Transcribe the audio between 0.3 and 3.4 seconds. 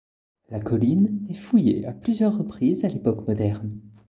La colline est fouillée à plusieurs reprises à l'époque